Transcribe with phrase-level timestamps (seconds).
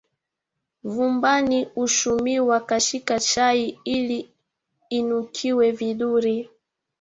[0.83, 4.29] Mvumbani huchumiwa kachika chai ili
[4.89, 6.49] inukie vidhuri